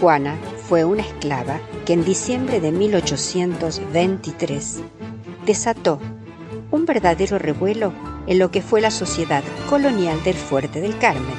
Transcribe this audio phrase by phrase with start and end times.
[0.00, 0.36] Juana
[0.68, 4.80] fue una esclava que en diciembre de 1823
[5.46, 6.00] desató
[6.72, 7.92] un verdadero revuelo
[8.26, 11.36] en lo que fue la sociedad colonial del Fuerte del Carmen,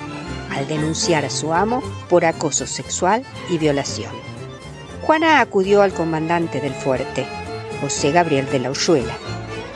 [0.52, 4.14] al denunciar a su amo por acoso sexual y violación.
[5.06, 7.26] Juana acudió al comandante del fuerte,
[7.82, 9.18] José Gabriel de la Ushuela,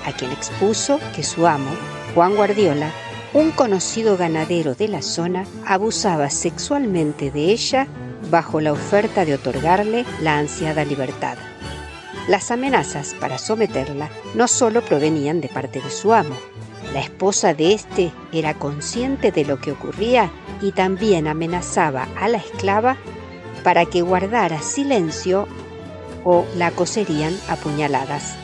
[0.06, 1.72] a quien expuso que su amo,
[2.16, 2.92] Juan Guardiola,
[3.34, 7.88] un conocido ganadero de la zona, abusaba sexualmente de ella
[8.32, 11.38] bajo la oferta de otorgarle la ansiada libertad.
[12.28, 16.36] Las amenazas para someterla no solo provenían de parte de su amo,
[16.94, 20.30] la esposa de éste era consciente de lo que ocurría
[20.62, 22.98] y también amenazaba a la esclava
[23.64, 25.48] para que guardara silencio
[26.26, 28.36] o la coserían a puñaladas.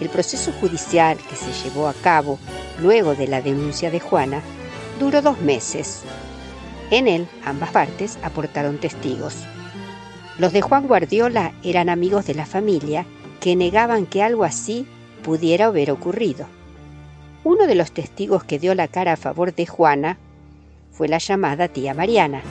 [0.00, 2.40] El proceso judicial que se llevó a cabo
[2.80, 4.42] luego de la denuncia de Juana
[4.98, 6.02] duró dos meses.
[6.92, 9.34] En él ambas partes aportaron testigos.
[10.38, 13.06] Los de Juan Guardiola eran amigos de la familia
[13.40, 14.86] que negaban que algo así
[15.22, 16.46] pudiera haber ocurrido.
[17.44, 20.18] Uno de los testigos que dio la cara a favor de Juana
[20.92, 22.42] fue la llamada tía Mariana,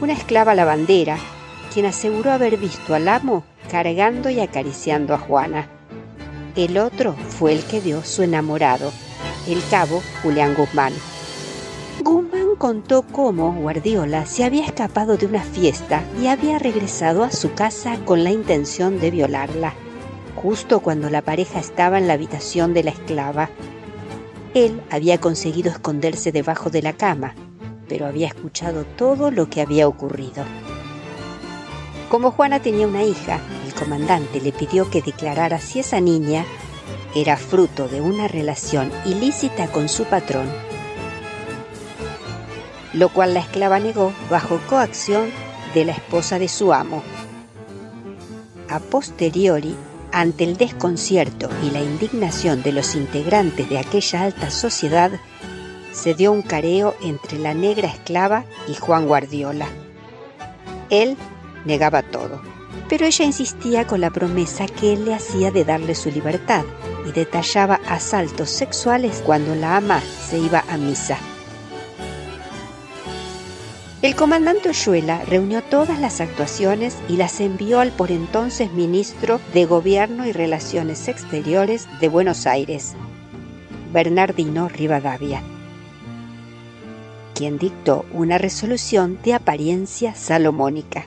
[0.00, 1.16] una esclava lavandera,
[1.72, 5.68] quien aseguró haber visto al amo cargando y acariciando a Juana.
[6.56, 8.92] El otro fue el que dio su enamorado,
[9.46, 10.92] el cabo Julián Guzmán.
[12.02, 17.54] Guzmán contó cómo Guardiola se había escapado de una fiesta y había regresado a su
[17.54, 19.74] casa con la intención de violarla,
[20.36, 23.50] justo cuando la pareja estaba en la habitación de la esclava.
[24.54, 27.34] Él había conseguido esconderse debajo de la cama,
[27.88, 30.44] pero había escuchado todo lo que había ocurrido.
[32.08, 36.44] Como Juana tenía una hija, el comandante le pidió que declarara si esa niña
[37.16, 40.46] era fruto de una relación ilícita con su patrón,
[42.92, 45.30] lo cual la esclava negó bajo coacción
[45.74, 47.02] de la esposa de su amo.
[48.68, 49.74] A posteriori,
[50.12, 55.10] ante el desconcierto y la indignación de los integrantes de aquella alta sociedad,
[55.92, 59.66] se dio un careo entre la negra esclava y Juan Guardiola.
[60.90, 61.16] Él
[61.64, 62.40] negaba todo,
[62.88, 66.64] pero ella insistía con la promesa que él le hacía de darle su libertad
[67.06, 71.18] y detallaba asaltos sexuales cuando la ama se iba a misa.
[74.02, 79.64] El comandante Oyuela reunió todas las actuaciones y las envió al por entonces ministro de
[79.64, 82.94] Gobierno y Relaciones Exteriores de Buenos Aires,
[83.92, 85.40] Bernardino Rivadavia,
[87.36, 91.06] quien dictó una resolución de apariencia salomónica.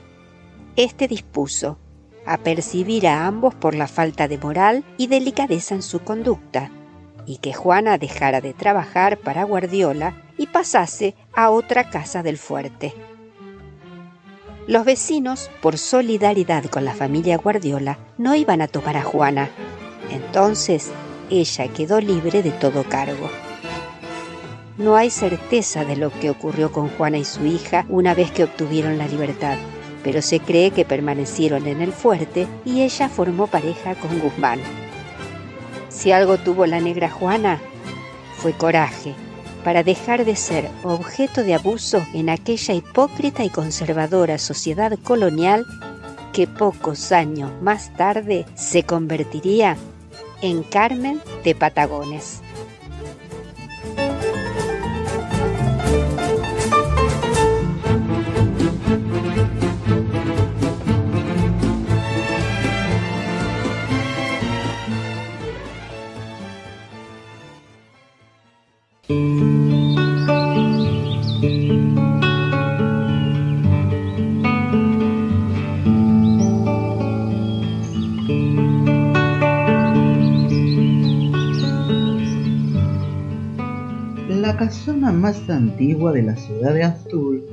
[0.77, 1.77] Este dispuso
[2.25, 6.72] apercibir a ambos por la falta de moral y delicadeza en su conducta,
[7.25, 12.94] y que Juana dejara de trabajar para Guardiola y pasase a otra casa del fuerte.
[14.68, 19.50] Los vecinos, por solidaridad con la familia Guardiola, no iban a tomar a Juana.
[20.09, 20.91] Entonces,
[21.30, 23.30] ella quedó libre de todo cargo.
[24.78, 28.44] No hay certeza de lo que ocurrió con Juana y su hija una vez que
[28.44, 29.57] obtuvieron la libertad,
[30.03, 34.59] pero se cree que permanecieron en el fuerte y ella formó pareja con Guzmán.
[36.05, 37.59] Si algo tuvo la negra Juana,
[38.38, 39.16] fue coraje
[39.63, 45.65] para dejar de ser objeto de abuso en aquella hipócrita y conservadora sociedad colonial
[46.31, 49.77] que pocos años más tarde se convertiría
[50.44, 52.44] en Carmen de Patagones.
[69.07, 69.17] La
[84.57, 87.44] casona más antigua de la ciudad de Astur,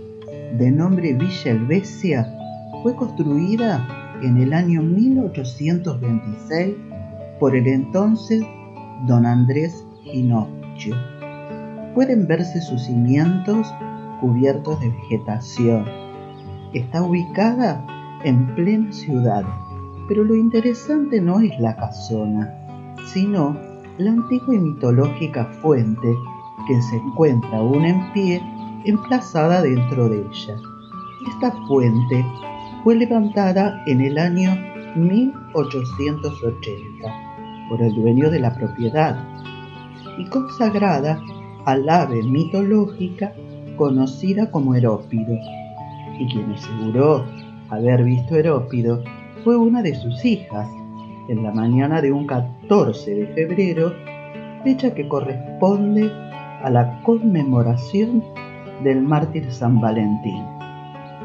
[0.57, 2.35] de nombre Villa Helvecia,
[2.83, 3.87] fue construida
[4.23, 6.77] en el año 1826
[7.39, 8.43] por el entonces
[9.07, 11.12] don Andrés Ginocchio.
[11.95, 13.73] Pueden verse sus cimientos
[14.21, 15.87] cubiertos de vegetación.
[16.73, 17.87] Está ubicada
[18.25, 19.45] en plena ciudad,
[20.09, 22.51] pero lo interesante no es la casona,
[23.13, 23.57] sino
[23.99, 26.15] la antigua y mitológica fuente
[26.67, 28.43] que se encuentra aún en pie
[28.85, 30.57] emplazada dentro de ella.
[31.29, 32.25] Esta fuente
[32.83, 34.51] fue levantada en el año
[34.97, 39.25] 1880 por el dueño de la propiedad
[40.19, 41.23] y consagrada
[41.65, 43.33] al ave mitológica
[43.77, 45.35] conocida como Herópido,
[46.19, 47.25] y quien aseguró
[47.71, 49.03] haber visto Herópido
[49.45, 50.69] fue una de sus hijas,
[51.29, 53.93] en la mañana de un 14 de febrero,
[54.65, 56.11] fecha que corresponde
[56.63, 58.23] a la conmemoración
[58.85, 60.45] del mártir San Valentín.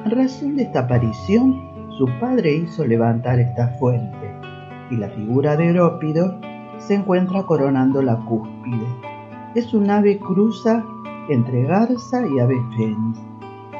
[0.06, 4.32] En razón de esta aparición, su padre hizo levantar esta fuente
[4.90, 6.40] y la figura de Herópido
[6.78, 9.07] se encuentra coronando la cúspide.
[9.58, 10.86] Es un ave cruza
[11.30, 13.20] entre garza y ave fénix.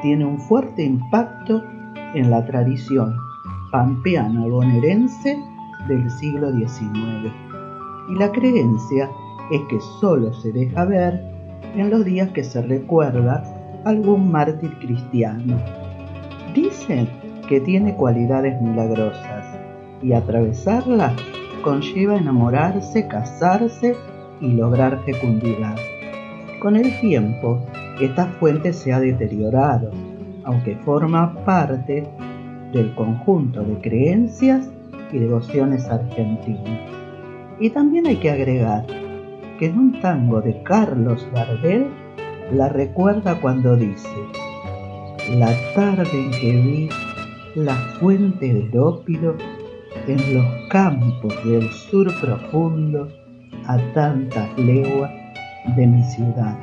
[0.02, 1.62] Tiene un fuerte impacto
[2.14, 3.14] en la tradición
[3.70, 5.38] pampeana bonaerense
[5.86, 7.32] del siglo XIX.
[8.08, 9.08] Y la creencia
[9.52, 11.22] es que solo se deja ver
[11.76, 13.44] en los días que se recuerda
[13.84, 15.60] algún mártir cristiano.
[16.56, 17.08] Dicen
[17.48, 19.56] que tiene cualidades milagrosas
[20.02, 21.14] y atravesarla
[21.62, 23.94] conlleva enamorarse, casarse
[24.40, 25.76] y lograr fecundidad.
[26.60, 27.64] Con el tiempo,
[28.00, 29.90] esta fuente se ha deteriorado,
[30.44, 32.04] aunque forma parte
[32.72, 34.70] del conjunto de creencias
[35.12, 36.80] y devociones argentinas.
[37.60, 38.86] Y también hay que agregar
[39.58, 41.86] que en un tango de Carlos Gardel
[42.52, 44.08] la recuerda cuando dice,
[45.36, 46.88] la tarde en que vi
[47.54, 49.34] la fuente del ópido
[50.06, 53.08] en los campos del sur profundo
[53.68, 55.10] a tantas leguas
[55.76, 56.56] de mi ciudad.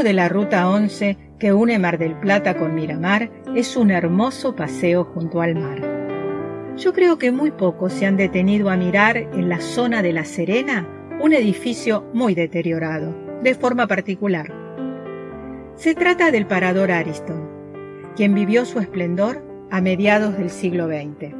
[0.00, 5.04] De la Ruta 11 que une Mar del Plata con Miramar es un hermoso paseo
[5.04, 6.74] junto al mar.
[6.78, 10.24] Yo creo que muy pocos se han detenido a mirar en la zona de La
[10.24, 10.88] Serena
[11.20, 14.50] un edificio muy deteriorado, de forma particular.
[15.76, 17.46] Se trata del Parador Ariston,
[18.16, 21.34] quien vivió su esplendor a mediados del siglo XX.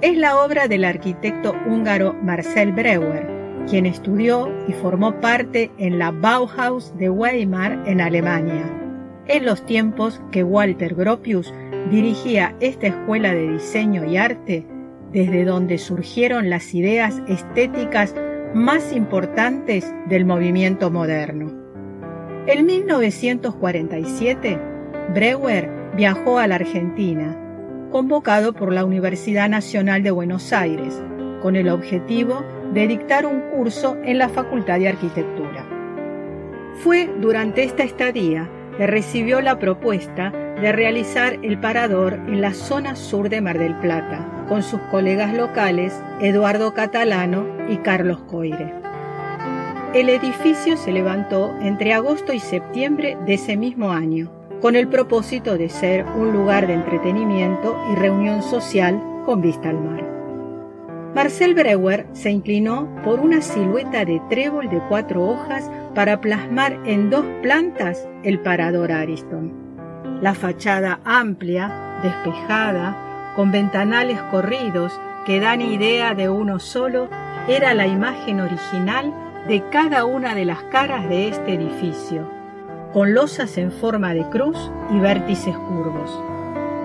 [0.00, 6.10] Es la obra del arquitecto húngaro Marcel Breuer, quien estudió y formó parte en la
[6.10, 8.64] Bauhaus de Weimar en Alemania,
[9.26, 11.52] en los tiempos que Walter Gropius
[11.90, 14.66] dirigía esta escuela de diseño y arte
[15.12, 18.14] desde donde surgieron las ideas estéticas
[18.54, 21.52] más importantes del movimiento moderno.
[22.46, 24.58] En 1947,
[25.14, 27.36] Breuer viajó a la Argentina,
[27.90, 31.02] convocado por la Universidad Nacional de Buenos Aires,
[31.40, 35.64] con el objetivo de dictar un curso en la Facultad de Arquitectura.
[36.82, 42.96] Fue durante esta estadía que recibió la propuesta de realizar el parador en la zona
[42.96, 48.74] sur de Mar del Plata, con sus colegas locales Eduardo Catalano y Carlos Coire.
[49.94, 54.30] El edificio se levantó entre agosto y septiembre de ese mismo año,
[54.60, 59.80] con el propósito de ser un lugar de entretenimiento y reunión social con vista al
[59.80, 60.19] mar.
[61.20, 67.10] Marcel Breuer se inclinó por una silueta de trébol de cuatro hojas para plasmar en
[67.10, 69.52] dos plantas el parador Ariston.
[70.22, 77.10] La fachada amplia, despejada, con ventanales corridos que dan idea de uno solo,
[77.48, 79.12] era la imagen original
[79.46, 82.26] de cada una de las caras de este edificio,
[82.94, 86.18] con losas en forma de cruz y vértices curvos.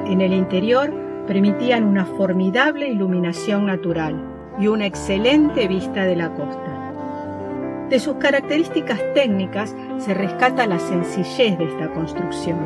[0.08, 4.16] En el interior permitían una formidable iluminación natural
[4.60, 7.88] y una excelente vista de la costa.
[7.90, 12.58] De sus características técnicas se rescata la sencillez de esta construcción,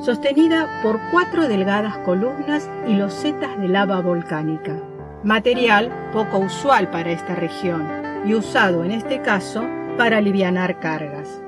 [0.00, 4.76] sostenida por cuatro delgadas columnas y losetas de lava volcánica,
[5.22, 7.86] material poco usual para esta región
[8.26, 9.64] y usado en este caso
[9.96, 11.40] para alivianar cargas.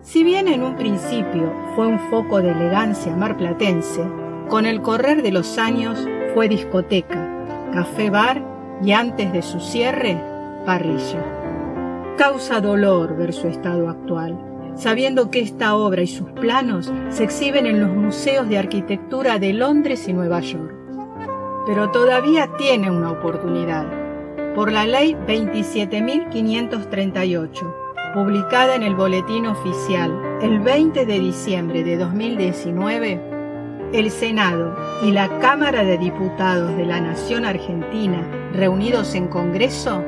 [0.00, 4.04] Si bien en un principio fue un foco de elegancia marplatense,
[4.48, 7.28] con el correr de los años fue discoteca,
[7.72, 8.42] café bar
[8.82, 10.20] y antes de su cierre,
[10.64, 11.24] parrilla.
[12.16, 14.38] Causa dolor ver su estado actual,
[14.76, 19.52] sabiendo que esta obra y sus planos se exhiben en los museos de arquitectura de
[19.52, 20.74] Londres y Nueva York.
[21.66, 23.86] Pero todavía tiene una oportunidad.
[24.54, 27.74] Por la ley 27.538,
[28.14, 33.35] publicada en el Boletín Oficial el 20 de diciembre de 2019,
[33.92, 38.20] el Senado y la Cámara de Diputados de la Nación Argentina,
[38.52, 40.02] reunidos en Congreso,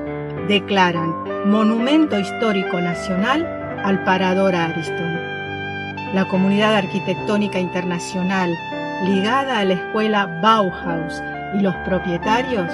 [0.48, 1.14] declaran
[1.46, 3.46] Monumento Histórico Nacional
[3.84, 5.18] al Parador Ariston.
[6.14, 8.50] la comunidad arquitectónica internacional
[9.04, 11.22] ligada a la escuela Bauhaus
[11.54, 12.66] y los propietarios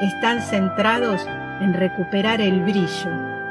[0.00, 1.26] están centrados
[1.60, 3.10] en recuperar el brillo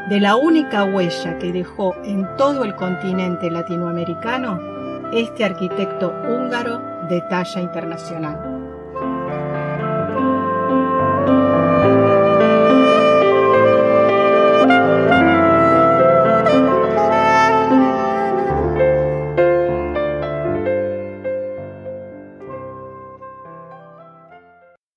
[0.09, 4.59] de la única huella que dejó en todo el continente latinoamericano
[5.13, 8.51] este arquitecto húngaro de talla internacional.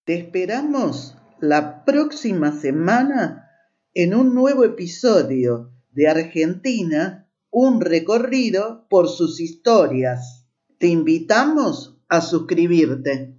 [0.05, 3.49] Te esperamos la próxima semana
[3.95, 7.24] en un nuevo episodio de Argentina,
[7.57, 10.45] un recorrido por sus historias.
[10.79, 13.39] Te invitamos a suscribirte.